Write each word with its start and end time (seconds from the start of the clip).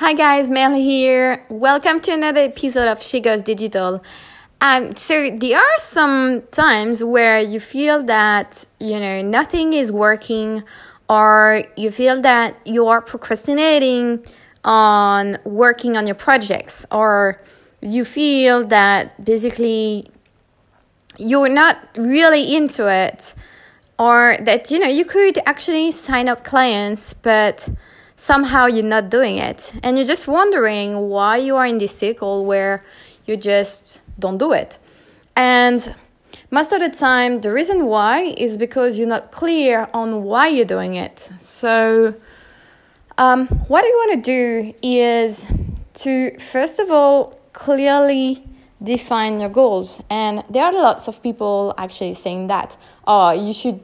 Hi 0.00 0.14
guys, 0.14 0.48
Mel 0.48 0.72
here. 0.72 1.44
Welcome 1.50 2.00
to 2.00 2.12
another 2.14 2.40
episode 2.40 2.88
of 2.88 3.02
She 3.02 3.20
Goes 3.20 3.42
Digital. 3.42 4.02
Um, 4.62 4.96
so 4.96 5.28
there 5.30 5.58
are 5.58 5.76
some 5.76 6.40
times 6.52 7.04
where 7.04 7.38
you 7.38 7.60
feel 7.60 8.02
that 8.04 8.64
you 8.78 8.98
know 8.98 9.20
nothing 9.20 9.74
is 9.74 9.92
working, 9.92 10.64
or 11.10 11.64
you 11.76 11.90
feel 11.90 12.18
that 12.22 12.56
you 12.64 12.86
are 12.86 13.02
procrastinating 13.02 14.24
on 14.64 15.36
working 15.44 15.98
on 15.98 16.06
your 16.06 16.16
projects, 16.16 16.86
or 16.90 17.38
you 17.82 18.06
feel 18.06 18.66
that 18.68 19.22
basically 19.22 20.10
you're 21.18 21.50
not 21.50 21.76
really 21.98 22.56
into 22.56 22.90
it, 22.90 23.34
or 23.98 24.38
that 24.40 24.70
you 24.70 24.78
know 24.78 24.88
you 24.88 25.04
could 25.04 25.38
actually 25.44 25.90
sign 25.90 26.26
up 26.26 26.42
clients, 26.42 27.12
but 27.12 27.68
somehow 28.20 28.66
you're 28.66 28.84
not 28.84 29.08
doing 29.08 29.38
it. 29.38 29.72
And 29.82 29.96
you're 29.96 30.06
just 30.06 30.28
wondering 30.28 31.08
why 31.08 31.38
you 31.38 31.56
are 31.56 31.64
in 31.64 31.78
this 31.78 31.98
cycle 31.98 32.44
where 32.44 32.82
you 33.24 33.34
just 33.34 34.02
don't 34.18 34.36
do 34.36 34.52
it. 34.52 34.78
And 35.34 35.94
most 36.50 36.70
of 36.72 36.80
the 36.80 36.90
time 36.90 37.40
the 37.40 37.50
reason 37.50 37.86
why 37.86 38.34
is 38.36 38.58
because 38.58 38.98
you're 38.98 39.08
not 39.08 39.32
clear 39.32 39.88
on 39.94 40.22
why 40.24 40.48
you're 40.48 40.66
doing 40.66 40.96
it. 40.96 41.18
So 41.38 42.14
um, 43.16 43.46
what 43.68 43.84
you 43.84 43.94
want 43.94 44.22
to 44.22 44.30
do 44.36 44.74
is 44.82 45.46
to 46.02 46.38
first 46.38 46.78
of 46.78 46.90
all 46.90 47.40
clearly 47.54 48.44
define 48.82 49.40
your 49.40 49.48
goals. 49.48 50.02
And 50.10 50.44
there 50.50 50.64
are 50.64 50.74
lots 50.74 51.08
of 51.08 51.22
people 51.22 51.72
actually 51.78 52.12
saying 52.12 52.48
that 52.48 52.76
oh 53.06 53.30
you 53.30 53.54
should 53.54 53.80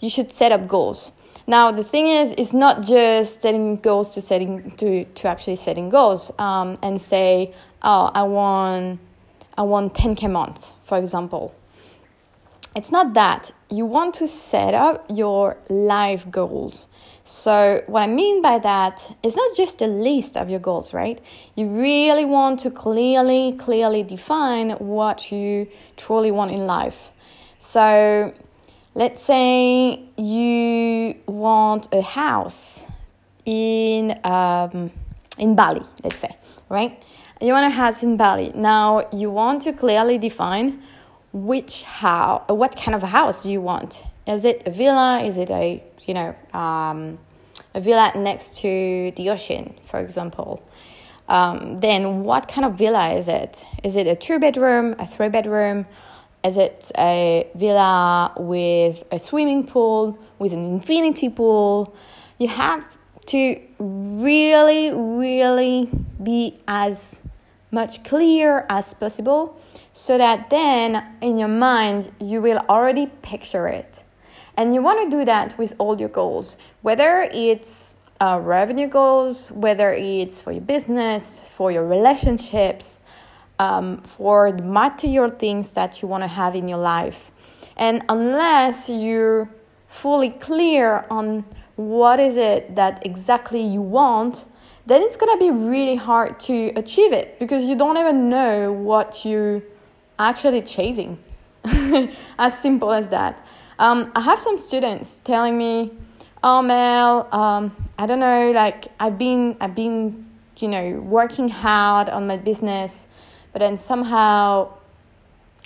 you 0.00 0.08
should 0.08 0.32
set 0.32 0.52
up 0.52 0.68
goals 0.68 1.12
now 1.46 1.70
the 1.72 1.84
thing 1.84 2.08
is, 2.08 2.34
it's 2.38 2.52
not 2.52 2.82
just 2.82 3.42
setting 3.42 3.76
goals 3.76 4.14
to 4.14 4.20
setting 4.20 4.70
to 4.72 5.04
to 5.04 5.28
actually 5.28 5.56
setting 5.56 5.90
goals 5.90 6.30
um, 6.38 6.78
and 6.82 7.00
say, 7.00 7.54
oh, 7.82 8.10
I 8.14 8.22
want 8.22 9.00
I 9.56 9.62
want 9.62 9.94
10k 9.94 10.30
month, 10.30 10.72
for 10.84 10.98
example. 10.98 11.54
It's 12.74 12.90
not 12.90 13.14
that. 13.14 13.52
You 13.70 13.86
want 13.86 14.14
to 14.16 14.26
set 14.26 14.74
up 14.74 15.04
your 15.08 15.56
life 15.68 16.28
goals. 16.30 16.86
So, 17.26 17.82
what 17.86 18.02
I 18.02 18.06
mean 18.06 18.42
by 18.42 18.58
that 18.58 19.16
is 19.22 19.34
not 19.34 19.56
just 19.56 19.80
a 19.80 19.86
list 19.86 20.36
of 20.36 20.50
your 20.50 20.58
goals, 20.60 20.92
right? 20.92 21.20
You 21.54 21.68
really 21.68 22.24
want 22.24 22.60
to 22.60 22.70
clearly, 22.70 23.52
clearly 23.52 24.02
define 24.02 24.70
what 24.72 25.32
you 25.32 25.68
truly 25.96 26.30
want 26.30 26.50
in 26.50 26.66
life. 26.66 27.10
So, 27.58 28.34
Let's 28.96 29.20
say 29.20 30.04
you 30.16 31.16
want 31.26 31.88
a 31.92 32.00
house 32.00 32.86
in 33.44 34.16
um, 34.22 34.92
in 35.36 35.56
Bali, 35.56 35.82
let's 36.04 36.20
say, 36.20 36.36
right? 36.68 37.02
You 37.40 37.54
want 37.54 37.66
a 37.66 37.74
house 37.74 38.04
in 38.04 38.16
Bali. 38.16 38.52
Now 38.54 39.08
you 39.12 39.32
want 39.32 39.62
to 39.62 39.72
clearly 39.72 40.16
define 40.18 40.80
which 41.32 41.82
how 41.82 42.44
what 42.46 42.76
kind 42.76 42.94
of 42.94 43.02
house 43.02 43.44
you 43.44 43.60
want. 43.60 44.04
Is 44.28 44.44
it 44.44 44.62
a 44.64 44.70
villa? 44.70 45.24
Is 45.24 45.38
it 45.38 45.50
a 45.50 45.82
you 46.06 46.14
know 46.14 46.36
um, 46.52 47.18
a 47.74 47.80
villa 47.80 48.12
next 48.14 48.58
to 48.58 49.12
the 49.16 49.28
ocean, 49.30 49.74
for 49.88 49.98
example? 49.98 50.62
Um, 51.28 51.80
then 51.80 52.22
what 52.22 52.46
kind 52.46 52.64
of 52.64 52.74
villa 52.74 53.14
is 53.14 53.26
it? 53.26 53.66
Is 53.82 53.96
it 53.96 54.06
a 54.06 54.14
two 54.14 54.38
bedroom, 54.38 54.94
a 55.00 55.06
three 55.06 55.30
bedroom? 55.30 55.86
Is 56.44 56.58
it's 56.58 56.92
a 56.98 57.48
villa 57.54 58.34
with 58.36 59.02
a 59.10 59.18
swimming 59.18 59.66
pool, 59.66 60.18
with 60.38 60.52
an 60.52 60.62
infinity 60.64 61.30
pool? 61.30 61.96
You 62.38 62.48
have 62.48 62.84
to 63.26 63.58
really, 63.78 64.90
really 64.90 65.88
be 66.22 66.58
as 66.68 67.22
much 67.70 68.04
clear 68.04 68.66
as 68.68 68.92
possible 68.92 69.58
so 69.94 70.18
that 70.18 70.50
then 70.50 71.02
in 71.22 71.38
your 71.38 71.48
mind 71.48 72.12
you 72.20 72.42
will 72.42 72.58
already 72.68 73.06
picture 73.22 73.66
it. 73.66 74.04
And 74.56 74.74
you 74.74 74.82
want 74.82 75.10
to 75.10 75.16
do 75.16 75.24
that 75.24 75.56
with 75.56 75.74
all 75.78 75.98
your 75.98 76.10
goals, 76.10 76.56
whether 76.82 77.28
it's 77.32 77.96
uh, 78.20 78.38
revenue 78.42 78.86
goals, 78.86 79.50
whether 79.50 79.92
it's 79.94 80.40
for 80.40 80.52
your 80.52 80.60
business, 80.60 81.40
for 81.56 81.72
your 81.72 81.86
relationships, 81.86 83.00
um, 83.58 83.98
for 83.98 84.52
the 84.52 84.62
material 84.62 85.28
things 85.28 85.72
that 85.74 86.02
you 86.02 86.08
want 86.08 86.22
to 86.22 86.28
have 86.28 86.54
in 86.54 86.68
your 86.68 86.78
life. 86.78 87.30
And 87.76 88.04
unless 88.08 88.88
you're 88.88 89.48
fully 89.88 90.30
clear 90.30 91.06
on 91.10 91.44
what 91.76 92.20
is 92.20 92.36
it 92.36 92.76
that 92.76 93.04
exactly 93.04 93.62
you 93.64 93.80
want, 93.80 94.44
then 94.86 95.02
it's 95.02 95.16
going 95.16 95.32
to 95.38 95.44
be 95.44 95.50
really 95.50 95.96
hard 95.96 96.38
to 96.40 96.72
achieve 96.76 97.12
it 97.12 97.38
because 97.38 97.64
you 97.64 97.74
don't 97.74 97.96
even 97.96 98.28
know 98.28 98.72
what 98.72 99.24
you're 99.24 99.62
actually 100.18 100.62
chasing. 100.62 101.18
as 102.38 102.58
simple 102.58 102.92
as 102.92 103.08
that. 103.08 103.44
Um, 103.78 104.12
I 104.14 104.20
have 104.20 104.38
some 104.40 104.58
students 104.58 105.20
telling 105.24 105.56
me, 105.56 105.92
"Oh, 106.42 106.60
Mel, 106.62 107.28
um, 107.32 107.74
I 107.98 108.06
don't 108.06 108.20
know. 108.20 108.52
Like 108.52 108.86
I've 109.00 109.18
been, 109.18 109.56
I've 109.60 109.74
been, 109.74 110.26
you 110.58 110.68
know, 110.68 111.00
working 111.00 111.48
hard 111.48 112.08
on 112.10 112.26
my 112.26 112.36
business, 112.36 113.08
but 113.54 113.60
then 113.60 113.78
somehow 113.78 114.68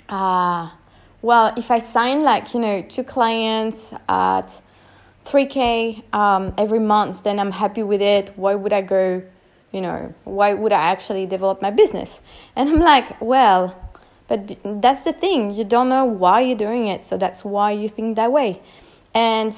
uh, 0.07 0.69
well 1.21 1.53
if 1.57 1.71
i 1.71 1.79
sign 1.79 2.23
like 2.23 2.53
you 2.53 2.59
know 2.61 2.81
two 2.83 3.03
clients 3.03 3.93
at 4.07 4.61
3k 5.25 6.03
um, 6.13 6.53
every 6.57 6.79
month 6.79 7.23
then 7.23 7.39
i'm 7.39 7.51
happy 7.51 7.83
with 7.83 8.01
it. 8.01 8.31
Why 8.37 8.55
would 8.55 8.71
i 8.71 8.81
go 8.81 9.21
you 9.71 9.81
know 9.81 10.13
why 10.23 10.53
would 10.53 10.71
i 10.71 10.81
actually 10.81 11.25
develop 11.25 11.61
my 11.61 11.71
business? 11.71 12.21
And 12.55 12.69
i'm 12.69 12.79
like 12.79 13.19
well 13.19 13.75
but 14.27 14.59
that's 14.83 15.05
the 15.05 15.13
thing. 15.13 15.55
You 15.55 15.63
don't 15.63 15.89
know 15.89 16.05
why 16.05 16.41
you're 16.41 16.55
doing 16.55 16.85
it 16.87 17.03
so 17.03 17.17
that's 17.17 17.43
why 17.43 17.71
you 17.71 17.89
think 17.89 18.15
that 18.17 18.31
way. 18.31 18.61
And 19.15 19.55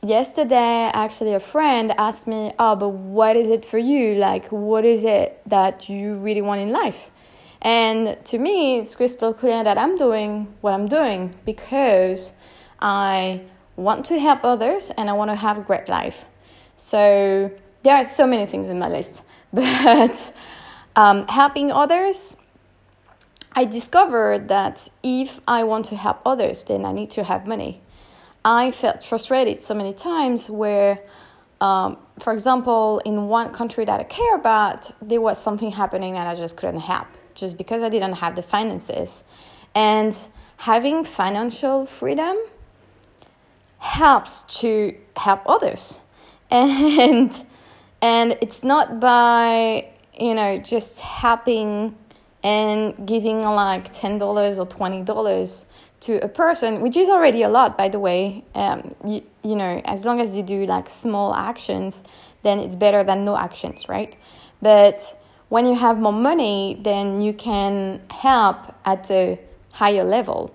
yesterday 0.00 0.90
actually 0.94 1.34
a 1.34 1.40
friend 1.40 1.90
asked 1.98 2.28
me 2.28 2.52
oh 2.60 2.76
but 2.76 2.90
what 2.90 3.36
is 3.36 3.50
it 3.50 3.66
for 3.66 3.78
you? 3.78 4.14
Like 4.14 4.46
what 4.52 4.84
is 4.84 5.02
it 5.02 5.40
that 5.46 5.88
you 5.88 6.14
really 6.14 6.42
want 6.42 6.60
in 6.60 6.70
life 6.70 7.10
and 7.64 8.22
to 8.26 8.38
me, 8.38 8.78
it's 8.78 8.94
crystal 8.94 9.32
clear 9.32 9.64
that 9.64 9.78
I'm 9.78 9.96
doing 9.96 10.54
what 10.60 10.74
I'm 10.74 10.86
doing 10.86 11.34
because 11.46 12.34
I 12.78 13.40
want 13.76 14.04
to 14.06 14.18
help 14.18 14.44
others 14.44 14.90
and 14.98 15.08
I 15.08 15.14
want 15.14 15.30
to 15.30 15.34
have 15.34 15.56
a 15.56 15.62
great 15.62 15.88
life. 15.88 16.26
So 16.76 17.50
there 17.82 17.96
are 17.96 18.04
so 18.04 18.26
many 18.26 18.44
things 18.44 18.68
in 18.68 18.78
my 18.78 18.90
list, 18.90 19.22
but 19.54 20.34
um, 20.94 21.26
helping 21.26 21.72
others, 21.72 22.36
I 23.54 23.64
discovered 23.64 24.48
that 24.48 24.86
if 25.02 25.40
I 25.48 25.64
want 25.64 25.86
to 25.86 25.96
help 25.96 26.20
others, 26.26 26.64
then 26.64 26.84
I 26.84 26.92
need 26.92 27.12
to 27.12 27.24
have 27.24 27.46
money. 27.46 27.80
I 28.44 28.72
felt 28.72 29.02
frustrated 29.02 29.62
so 29.62 29.72
many 29.72 29.94
times 29.94 30.50
where, 30.50 30.98
um, 31.62 31.96
for 32.18 32.34
example, 32.34 33.00
in 33.06 33.28
one 33.28 33.54
country 33.54 33.86
that 33.86 34.00
I 34.00 34.04
care 34.04 34.34
about, 34.34 34.90
there 35.00 35.22
was 35.22 35.42
something 35.42 35.70
happening 35.70 36.18
and 36.18 36.28
I 36.28 36.34
just 36.34 36.58
couldn't 36.58 36.80
help 36.80 37.06
just 37.34 37.56
because 37.56 37.82
I 37.82 37.88
didn't 37.88 38.14
have 38.14 38.36
the 38.36 38.42
finances. 38.42 39.24
And 39.74 40.16
having 40.56 41.04
financial 41.04 41.86
freedom 41.86 42.36
helps 43.78 44.42
to 44.60 44.94
help 45.16 45.42
others. 45.46 46.00
And 46.50 47.32
and 48.02 48.36
it's 48.42 48.62
not 48.62 49.00
by, 49.00 49.88
you 50.18 50.34
know, 50.34 50.58
just 50.58 51.00
helping 51.00 51.96
and 52.42 53.08
giving 53.08 53.38
like 53.38 53.94
$10 53.94 54.20
or 54.20 54.66
$20 54.66 55.64
to 56.00 56.22
a 56.22 56.28
person, 56.28 56.82
which 56.82 56.98
is 56.98 57.08
already 57.08 57.42
a 57.42 57.48
lot, 57.48 57.78
by 57.78 57.88
the 57.88 57.98
way. 57.98 58.44
Um, 58.54 58.94
you, 59.06 59.22
you 59.42 59.56
know, 59.56 59.80
as 59.86 60.04
long 60.04 60.20
as 60.20 60.36
you 60.36 60.42
do 60.42 60.66
like 60.66 60.90
small 60.90 61.34
actions, 61.34 62.04
then 62.42 62.58
it's 62.58 62.76
better 62.76 63.02
than 63.02 63.24
no 63.24 63.38
actions, 63.38 63.88
right? 63.88 64.14
But 64.60 65.00
when 65.54 65.66
you 65.66 65.76
have 65.76 66.00
more 66.00 66.12
money, 66.12 66.76
then 66.82 67.20
you 67.20 67.32
can 67.32 68.00
help 68.10 68.74
at 68.84 69.08
a 69.12 69.38
higher 69.72 70.02
level. 70.02 70.52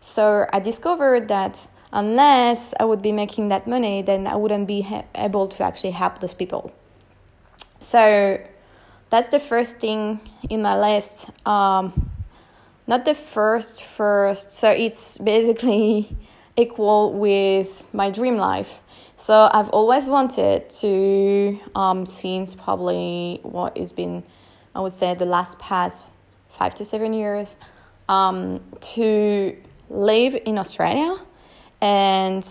So 0.00 0.46
I 0.52 0.60
discovered 0.60 1.28
that 1.28 1.66
unless 1.90 2.74
I 2.78 2.84
would 2.84 3.00
be 3.00 3.12
making 3.12 3.48
that 3.48 3.66
money, 3.66 4.02
then 4.02 4.26
I 4.26 4.36
wouldn't 4.36 4.66
be 4.66 4.82
ha- 4.82 5.06
able 5.14 5.48
to 5.48 5.62
actually 5.64 5.92
help 5.92 6.18
those 6.20 6.34
people. 6.34 6.70
So 7.80 8.38
that's 9.08 9.30
the 9.30 9.40
first 9.40 9.78
thing 9.78 10.20
in 10.50 10.60
my 10.60 10.78
list. 10.78 11.30
Um, 11.46 12.10
not 12.86 13.06
the 13.06 13.14
first, 13.14 13.82
first. 13.84 14.52
So 14.52 14.70
it's 14.70 15.16
basically 15.16 16.14
equal 16.58 17.14
with 17.14 17.88
my 17.94 18.10
dream 18.10 18.36
life. 18.36 18.82
So 19.16 19.48
I've 19.50 19.70
always 19.70 20.08
wanted 20.08 20.68
to, 20.82 21.58
um, 21.74 22.04
since 22.04 22.54
probably 22.54 23.40
what 23.44 23.78
has 23.78 23.92
been, 23.92 24.24
I 24.74 24.80
would 24.80 24.92
say, 24.92 25.14
the 25.14 25.26
last 25.26 25.58
past 25.58 26.06
five 26.48 26.74
to 26.76 26.84
seven 26.84 27.12
years, 27.12 27.56
um, 28.08 28.60
to 28.80 29.56
live 29.88 30.36
in 30.46 30.58
Australia 30.58 31.16
and 31.80 32.46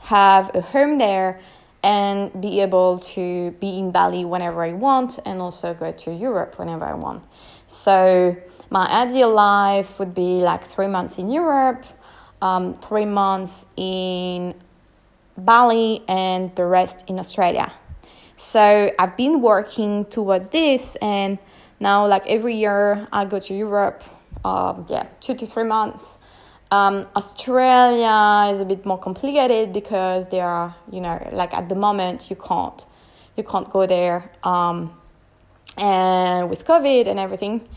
have 0.00 0.54
a 0.54 0.60
home 0.60 0.98
there 0.98 1.40
and 1.82 2.40
be 2.40 2.60
able 2.60 2.98
to 2.98 3.52
be 3.60 3.78
in 3.78 3.90
Bali 3.90 4.24
whenever 4.24 4.64
I 4.64 4.72
want 4.72 5.18
and 5.24 5.40
also 5.40 5.74
go 5.74 5.92
to 5.92 6.12
Europe 6.12 6.58
whenever 6.58 6.84
I 6.84 6.94
want. 6.94 7.24
So, 7.68 8.36
my 8.70 8.86
ideal 8.88 9.32
life 9.32 10.00
would 10.00 10.12
be 10.12 10.40
like 10.40 10.64
three 10.64 10.88
months 10.88 11.18
in 11.18 11.30
Europe, 11.30 11.84
um, 12.42 12.74
three 12.74 13.04
months 13.04 13.66
in 13.76 14.54
Bali, 15.38 16.02
and 16.08 16.54
the 16.56 16.64
rest 16.64 17.04
in 17.06 17.20
Australia. 17.20 17.72
So, 18.36 18.92
I've 18.98 19.16
been 19.16 19.40
working 19.40 20.06
towards 20.06 20.48
this, 20.48 20.96
and 20.96 21.38
now, 21.78 22.06
like 22.06 22.26
every 22.26 22.56
year, 22.56 23.06
I 23.12 23.24
go 23.24 23.38
to 23.38 23.54
Europe, 23.54 24.02
um, 24.44 24.86
yeah, 24.88 25.06
two 25.20 25.34
to 25.34 25.46
three 25.46 25.64
months. 25.64 26.18
Um, 26.70 27.06
Australia 27.14 28.50
is 28.52 28.60
a 28.60 28.64
bit 28.64 28.84
more 28.84 28.98
complicated 28.98 29.72
because 29.72 30.28
they 30.28 30.40
are, 30.40 30.74
you 30.90 31.00
know, 31.00 31.28
like 31.32 31.54
at 31.54 31.68
the 31.68 31.74
moment 31.74 32.28
you 32.28 32.36
can't, 32.36 32.84
you 33.36 33.44
can't 33.44 33.70
go 33.70 33.86
there, 33.86 34.30
um, 34.42 34.98
and 35.76 36.50
with 36.50 36.64
COVID 36.66 37.06
and 37.06 37.20
everything, 37.20 37.68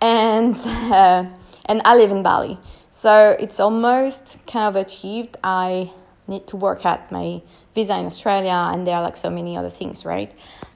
and 0.00 0.54
uh, 0.66 1.24
and 1.66 1.80
I 1.84 1.96
live 1.96 2.10
in 2.10 2.22
Bali, 2.22 2.58
so 2.90 3.36
it's 3.38 3.60
almost 3.60 4.36
kind 4.46 4.66
of 4.66 4.76
achieved. 4.76 5.36
I 5.42 5.92
need 6.26 6.46
to 6.48 6.56
work 6.56 6.84
at 6.84 7.10
my 7.12 7.40
visa 7.74 7.96
in 7.98 8.06
Australia, 8.06 8.70
and 8.72 8.86
there 8.86 8.96
are 8.96 9.02
like 9.02 9.16
so 9.16 9.30
many 9.30 9.56
other 9.56 9.70
things, 9.70 10.04
right, 10.04 10.34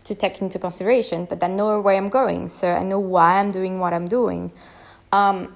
to 0.08 0.14
take 0.14 0.40
into 0.40 0.58
consideration. 0.58 1.24
But 1.24 1.42
I 1.42 1.48
know 1.48 1.80
where 1.80 1.96
I'm 1.96 2.08
going, 2.08 2.48
so 2.48 2.72
I 2.72 2.82
know 2.82 2.98
why 2.98 3.38
I'm 3.38 3.52
doing 3.52 3.78
what 3.78 3.92
I'm 3.92 4.06
doing. 4.06 4.52
Um, 5.12 5.54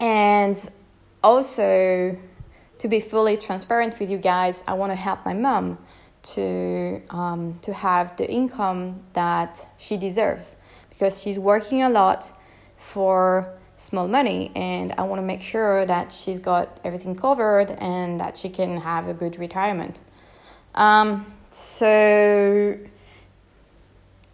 and 0.00 0.56
also, 1.22 2.18
to 2.78 2.88
be 2.88 3.00
fully 3.00 3.36
transparent 3.36 3.98
with 3.98 4.10
you 4.10 4.18
guys, 4.18 4.62
I 4.66 4.74
want 4.74 4.92
to 4.92 4.96
help 4.96 5.24
my 5.24 5.32
mom 5.32 5.78
to 6.34 7.00
um, 7.10 7.58
to 7.62 7.72
have 7.72 8.16
the 8.16 8.28
income 8.28 9.04
that 9.12 9.66
she 9.78 9.96
deserves 9.96 10.56
because 10.90 11.22
she's 11.22 11.38
working 11.38 11.82
a 11.82 11.88
lot 11.88 12.32
for 12.76 13.56
small 13.76 14.08
money 14.08 14.50
and 14.56 14.92
I 14.98 15.02
want 15.02 15.20
to 15.20 15.26
make 15.26 15.42
sure 15.42 15.84
that 15.86 16.10
she's 16.10 16.40
got 16.40 16.80
everything 16.82 17.14
covered 17.14 17.70
and 17.70 18.18
that 18.20 18.36
she 18.36 18.48
can 18.48 18.78
have 18.78 19.06
a 19.08 19.14
good 19.14 19.38
retirement. 19.38 20.00
Um, 20.74 21.32
so 21.50 22.78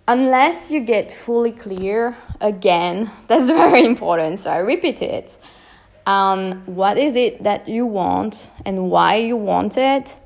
unless 0.08 0.70
you 0.70 0.80
get 0.80 1.12
fully 1.12 1.52
clear 1.52 2.16
again, 2.40 3.10
that's 3.28 3.48
very 3.48 3.84
important. 3.84 4.40
So 4.40 4.50
I 4.50 4.58
repeat 4.58 5.02
it 5.02 5.38
um, 6.06 6.62
what 6.66 6.98
is 6.98 7.16
it 7.16 7.42
that 7.42 7.68
you 7.68 7.86
want 7.86 8.50
and 8.64 8.90
why 8.90 9.16
you 9.16 9.36
want 9.36 9.76
it, 9.76 10.18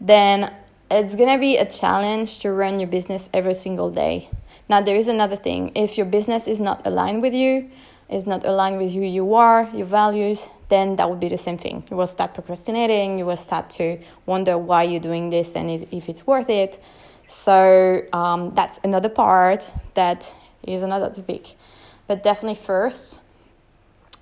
then 0.00 0.52
it's 0.90 1.16
gonna 1.16 1.38
be 1.38 1.56
a 1.56 1.66
challenge 1.66 2.38
to 2.40 2.52
run 2.52 2.78
your 2.78 2.88
business 2.88 3.28
every 3.34 3.54
single 3.54 3.90
day. 3.90 4.30
Now, 4.68 4.80
there 4.80 4.96
is 4.96 5.08
another 5.08 5.36
thing 5.36 5.72
if 5.74 5.96
your 5.96 6.06
business 6.06 6.46
is 6.46 6.60
not 6.60 6.86
aligned 6.86 7.22
with 7.22 7.34
you, 7.34 7.70
is 8.08 8.26
not 8.26 8.44
aligned 8.44 8.78
with 8.78 8.92
who 8.92 9.00
you 9.00 9.34
are, 9.34 9.68
your 9.74 9.86
values, 9.86 10.48
then 10.68 10.96
that 10.96 11.08
would 11.08 11.20
be 11.20 11.28
the 11.28 11.38
same 11.38 11.58
thing. 11.58 11.84
You 11.90 11.96
will 11.96 12.06
start 12.06 12.34
procrastinating, 12.34 13.18
you 13.18 13.26
will 13.26 13.36
start 13.36 13.70
to 13.70 13.98
wonder 14.26 14.56
why 14.58 14.84
you're 14.84 15.00
doing 15.00 15.30
this 15.30 15.56
and 15.56 15.70
if 15.70 16.08
it's 16.08 16.26
worth 16.26 16.50
it. 16.50 16.82
So, 17.28 18.06
um, 18.14 18.54
that's 18.54 18.80
another 18.82 19.10
part 19.10 19.70
that 19.92 20.34
is 20.62 20.82
another 20.82 21.10
topic. 21.10 21.56
But 22.06 22.22
definitely, 22.22 22.54
first, 22.54 23.20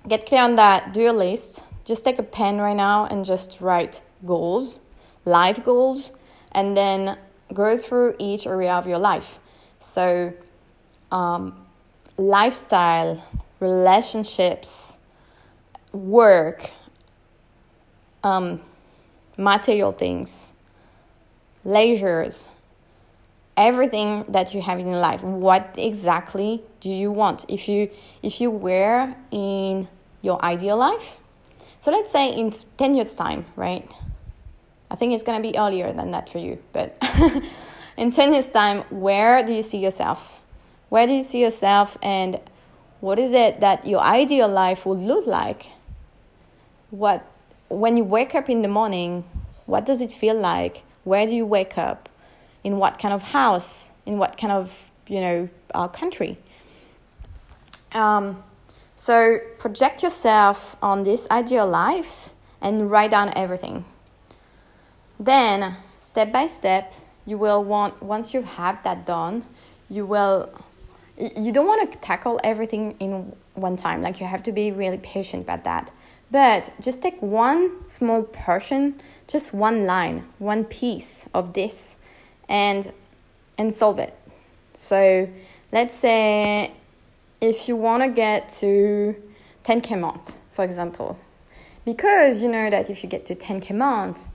get 0.05 0.25
clear 0.25 0.41
on 0.41 0.57
that, 0.57 0.93
do 0.93 1.09
a 1.09 1.13
list. 1.13 1.63
Just 1.85 2.03
take 2.03 2.19
a 2.19 2.23
pen 2.23 2.57
right 2.57 2.75
now 2.75 3.05
and 3.05 3.23
just 3.23 3.61
write 3.61 4.01
goals, 4.25 4.81
life 5.23 5.63
goals, 5.63 6.11
and 6.51 6.75
then 6.75 7.17
go 7.53 7.77
through 7.77 8.15
each 8.19 8.45
area 8.45 8.73
of 8.73 8.85
your 8.85 8.97
life. 8.97 9.39
So, 9.79 10.33
um, 11.09 11.65
lifestyle, 12.17 13.25
relationships, 13.61 14.99
work, 15.93 16.71
um, 18.21 18.59
material 19.37 19.93
things, 19.93 20.51
leisures, 21.63 22.49
everything 23.57 24.23
that 24.29 24.53
you 24.53 24.61
have 24.61 24.79
in 24.79 24.91
life. 24.91 25.23
What 25.23 25.75
exactly 25.77 26.61
do 26.79 26.93
you 26.93 27.11
want? 27.11 27.45
If 27.49 27.67
you 27.67 27.89
if 28.21 28.39
you 28.39 28.51
were 28.51 29.13
in 29.31 29.87
your 30.21 30.43
ideal 30.43 30.77
life. 30.77 31.17
So 31.79 31.91
let's 31.91 32.11
say 32.11 32.29
in 32.29 32.53
10 32.77 32.95
years' 32.95 33.15
time, 33.15 33.45
right? 33.55 33.89
I 34.89 34.95
think 34.95 35.13
it's 35.13 35.23
going 35.23 35.41
to 35.41 35.51
be 35.51 35.57
earlier 35.57 35.91
than 35.93 36.11
that 36.11 36.29
for 36.29 36.39
you, 36.39 36.61
but 36.73 36.97
in 37.97 38.11
10 38.11 38.33
years' 38.33 38.49
time, 38.49 38.83
where 38.89 39.43
do 39.45 39.53
you 39.53 39.61
see 39.61 39.77
yourself? 39.77 40.39
Where 40.89 41.05
do 41.05 41.13
you 41.13 41.23
see 41.23 41.41
yourself, 41.41 41.97
and 42.01 42.39
what 43.01 43.19
is 43.19 43.33
it 43.33 43.59
that 43.59 43.85
your 43.85 43.99
ideal 43.99 44.47
life 44.47 44.85
would 44.85 44.99
look 44.99 45.27
like? 45.27 45.67
What, 46.89 47.25
when 47.69 47.97
you 47.97 48.05
wake 48.05 48.33
up 48.33 48.49
in 48.49 48.61
the 48.61 48.69
morning, 48.69 49.25
what 49.65 49.85
does 49.85 50.01
it 50.01 50.11
feel 50.11 50.35
like? 50.35 50.83
Where 51.03 51.27
do 51.27 51.35
you 51.35 51.45
wake 51.45 51.77
up? 51.77 52.06
In 52.67 52.73
what 52.83 52.99
kind 52.99 53.13
of 53.13 53.21
house? 53.39 53.93
In 54.05 54.17
what 54.17 54.37
kind 54.41 54.51
of, 54.51 54.91
you 55.07 55.21
know, 55.21 55.49
uh, 55.73 55.87
country? 55.87 56.37
Um, 57.93 58.43
so 58.93 59.39
project 59.57 60.03
yourself 60.03 60.75
on 60.81 61.03
this 61.03 61.21
ideal 61.31 61.65
life 61.65 62.13
and 62.59 62.91
write 62.91 63.11
down 63.11 63.31
everything. 63.37 63.85
Then, 65.17 65.77
step 66.01 66.33
by 66.33 66.47
step, 66.47 66.93
you 67.25 67.37
will 67.37 67.63
want, 67.63 68.03
once 68.03 68.33
you 68.33 68.41
have 68.41 68.83
that 68.83 69.05
done, 69.05 69.45
you 69.89 70.05
will, 70.05 70.51
you 71.17 71.53
don't 71.53 71.67
want 71.67 71.89
to 71.89 71.97
tackle 71.99 72.37
everything 72.43 72.95
in 72.99 73.33
one 73.53 73.77
time. 73.77 74.01
Like, 74.01 74.19
you 74.19 74.27
have 74.27 74.43
to 74.43 74.51
be 74.51 74.71
really 74.71 74.97
patient 74.97 75.43
about 75.43 75.63
that. 75.63 75.93
But 76.29 76.73
just 76.81 77.01
take 77.01 77.21
one 77.21 77.87
small 77.87 78.23
portion, 78.23 78.99
just 79.25 79.53
one 79.53 79.85
line, 79.85 80.25
one 80.37 80.65
piece 80.65 81.29
of 81.33 81.53
this, 81.53 81.95
and 82.47 82.91
and 83.57 83.73
solve 83.73 83.99
it. 83.99 84.17
So 84.73 85.29
let's 85.71 85.95
say 85.95 86.73
if 87.41 87.67
you 87.67 87.75
want 87.75 88.03
to 88.03 88.09
get 88.09 88.49
to 88.59 89.15
10k 89.63 89.99
month, 89.99 90.35
for 90.51 90.63
example, 90.63 91.19
because 91.85 92.41
you 92.41 92.49
know 92.49 92.69
that 92.69 92.89
if 92.89 93.03
you 93.03 93.09
get 93.09 93.25
to 93.27 93.35
10k 93.35 93.75
month, 93.75 94.27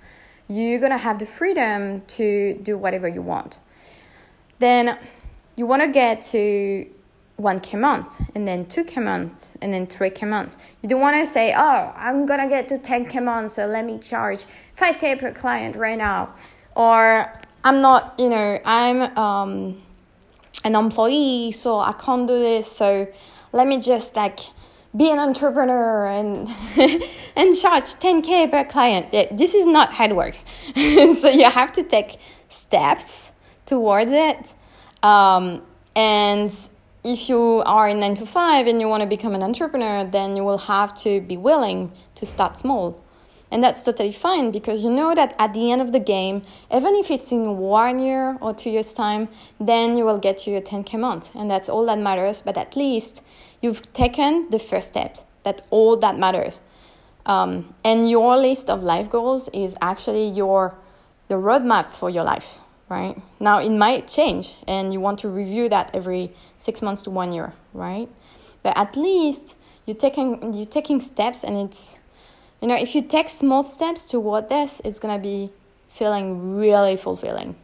you're 0.49 0.81
gonna 0.81 0.99
have 0.99 1.19
the 1.19 1.27
freedom 1.27 2.03
to 2.03 2.55
do 2.63 2.77
whatever 2.77 3.09
you 3.09 3.23
want. 3.23 3.59
Then 4.59 4.99
you 5.57 5.67
want 5.67 5.83
to 5.83 5.89
get 5.89 6.23
to 6.33 6.87
1k 7.41 7.79
month 7.79 8.21
and 8.35 8.47
then 8.47 8.67
2k 8.67 9.03
month 9.03 9.57
and 9.61 9.73
then 9.73 9.87
3k 9.87 10.29
month. 10.29 10.57
You 10.83 10.89
don't 10.89 11.01
want 11.01 11.17
to 11.17 11.27
say, 11.27 11.53
oh, 11.57 11.93
I'm 11.97 12.27
gonna 12.27 12.49
get 12.49 12.69
to 12.69 12.79
10k 12.79 13.23
month, 13.23 13.53
so 13.53 13.67
let 13.67 13.85
me 13.85 13.99
charge 13.99 14.45
5k 14.77 15.19
per 15.19 15.33
client 15.33 15.77
right 15.77 15.99
now. 15.99 16.35
Or 16.75 17.33
I'm 17.65 17.81
not, 17.81 18.15
you 18.19 18.29
know, 18.29 18.61
I'm 18.65 19.17
um, 19.17 19.81
an 20.65 20.75
employee, 20.75 21.53
so 21.53 21.79
I 21.79 21.93
can't 21.93 22.27
do 22.27 22.39
this. 22.39 22.71
So 22.71 23.09
let 23.53 23.67
me 23.67 23.81
just 23.81 24.17
like 24.17 24.41
be 24.97 25.11
an 25.11 25.19
entrepreneur 25.19 26.07
and 26.07 26.49
and 27.37 27.57
charge 27.57 27.95
10k 27.95 28.51
per 28.51 28.65
client. 28.65 29.11
This 29.37 29.55
is 29.55 29.67
not 29.67 29.93
how 29.93 30.07
it 30.07 30.17
works. 30.17 30.45
so 30.75 31.29
you 31.29 31.49
have 31.49 31.73
to 31.73 31.85
take 31.85 32.19
steps 32.49 33.33
towards 33.67 34.13
it. 34.13 34.55
Um, 35.03 35.63
and 35.95 36.53
if 37.05 37.29
you 37.29 37.63
are 37.67 37.89
in 37.89 38.01
9 38.01 38.15
to 38.17 38.27
5 38.27 38.67
and 38.67 38.81
you 38.81 38.89
want 38.89 39.03
to 39.03 39.09
become 39.09 39.35
an 39.35 39.43
entrepreneur, 39.43 40.05
then 40.05 40.37
you 40.37 40.45
will 40.45 40.59
have 40.59 40.95
to 41.03 41.21
be 41.21 41.37
willing 41.37 41.93
to 42.17 42.27
start 42.27 42.57
small. 42.57 43.03
And 43.53 43.63
that's 43.63 43.85
totally 43.85 44.13
fine 44.13 44.51
because 44.51 44.83
you 44.83 44.89
know 44.89 45.15
that 45.15 45.37
at 45.39 45.53
the 45.53 45.71
end 45.71 45.83
of 45.83 45.93
the 45.93 46.01
game, 46.01 46.41
even 46.75 46.95
if 46.95 47.11
it's 47.11 47.31
in 47.31 47.59
one 47.59 47.99
year 47.99 48.39
or 48.41 48.55
two 48.55 48.71
years' 48.71 48.95
time, 48.95 49.29
then 49.61 49.99
you 49.99 50.07
will 50.07 50.17
get 50.17 50.47
your 50.47 50.63
10K 50.63 50.99
month. 50.99 51.31
And 51.35 51.51
that's 51.51 51.69
all 51.69 51.85
that 51.85 51.99
matters. 51.99 52.41
But 52.41 52.57
at 52.57 52.75
least 52.77 53.23
you've 53.61 53.93
taken 53.93 54.49
the 54.49 54.59
first 54.59 54.89
step. 54.89 55.19
That's 55.45 55.61
all 55.69 55.99
that 55.99 56.19
matters. 56.19 56.61
Um, 57.27 57.75
and 57.85 58.09
your 58.09 58.39
list 58.39 58.71
of 58.71 58.83
life 58.83 59.11
goals 59.11 59.51
is 59.53 59.77
actually 59.83 60.29
your, 60.29 60.75
your 61.29 61.39
roadmap 61.39 61.93
for 61.93 62.09
your 62.09 62.25
life, 62.25 62.59
right? 62.89 63.21
Now, 63.39 63.61
it 63.61 63.71
might 63.71 64.09
change 64.09 64.57
and 64.67 64.95
you 64.95 65.01
want 65.01 65.19
to 65.21 65.29
review 65.29 65.69
that 65.69 65.91
every 65.93 66.35
six 66.59 66.81
months 66.81 67.03
to 67.03 67.11
one 67.11 67.35
year, 67.35 67.53
right? 67.75 68.09
But 68.63 68.79
at 68.79 68.97
least 68.97 69.57
you're 69.85 69.95
taking, 69.97 70.55
you're 70.55 70.65
taking 70.65 71.01
steps 71.01 71.45
and 71.45 71.57
it's 71.59 71.99
you 72.63 72.69
know, 72.69 72.77
if 72.77 72.95
you 72.95 73.03
take 73.03 73.29
small 73.29 73.63
steps 73.63 74.05
toward 74.05 74.49
this, 74.49 74.81
it's 74.85 74.99
gonna 74.99 75.19
be 75.19 75.51
feeling 75.91 76.57
really 76.57 76.97
fulfilling. 76.97 77.57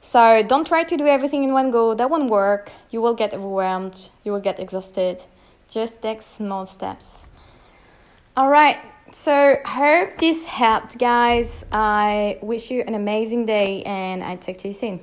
So 0.00 0.42
don't 0.42 0.66
try 0.66 0.84
to 0.84 0.96
do 0.96 1.06
everything 1.06 1.42
in 1.42 1.52
one 1.52 1.70
go, 1.70 1.94
that 1.94 2.10
won't 2.10 2.30
work. 2.30 2.70
You 2.90 3.00
will 3.00 3.14
get 3.14 3.32
overwhelmed, 3.32 4.10
you 4.22 4.32
will 4.32 4.40
get 4.40 4.60
exhausted. 4.60 5.24
Just 5.68 6.02
take 6.02 6.20
small 6.20 6.66
steps. 6.66 7.24
All 8.36 8.48
right, 8.48 8.78
So, 9.14 9.58
hope 9.66 10.16
this 10.16 10.46
helped, 10.46 10.98
guys. 10.98 11.66
I 11.70 12.38
wish 12.40 12.70
you 12.70 12.82
an 12.86 12.94
amazing 12.94 13.44
day 13.44 13.82
and 13.82 14.24
I 14.24 14.36
talk 14.36 14.56
to 14.58 14.68
you 14.68 14.74
soon. 14.74 15.00